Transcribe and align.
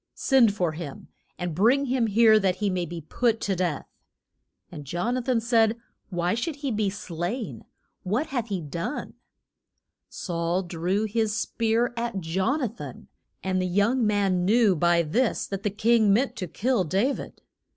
Send 0.15 0.55
for 0.55 0.71
him, 0.71 1.09
and 1.37 1.53
bring 1.53 1.85
him 1.85 2.07
here 2.07 2.39
that 2.39 2.55
he 2.55 2.71
may 2.71 2.87
be 2.87 3.01
put 3.01 3.39
to 3.41 3.55
death. 3.55 3.85
And 4.71 4.83
Jon 4.83 5.15
a 5.15 5.21
than 5.21 5.39
said, 5.39 5.77
Why 6.09 6.33
should 6.33 6.55
he 6.55 6.71
be 6.71 6.89
slain? 6.89 7.65
What 8.01 8.25
hath 8.25 8.47
he 8.47 8.61
done? 8.61 9.13
[Illustration: 9.13 9.13
JON 9.61 9.61
A 9.61 9.91
THAN 9.93 10.07
SHOOT 10.07 10.07
ING 10.07 10.07
THE 10.07 10.33
AR 10.33 10.41
ROWS.] 10.41 10.65
Saul 10.65 10.69
threw 10.71 11.03
his 11.21 11.37
spear 11.37 11.93
at 11.95 12.19
Jon 12.19 12.61
a 12.63 12.67
than. 12.67 13.07
And 13.43 13.61
the 13.61 13.65
young 13.67 14.07
man 14.07 14.43
knew 14.43 14.75
by 14.75 15.03
this 15.03 15.45
that 15.45 15.61
the 15.61 15.69
king 15.69 16.11
meant 16.11 16.35
to 16.37 16.47
kill 16.47 16.83
Da 16.83 17.11
vid. 17.13 17.41